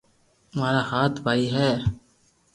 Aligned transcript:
مارا 0.57 0.81
ھات 0.89 1.13
ڀائي 1.23 1.45
ھي 1.53 1.69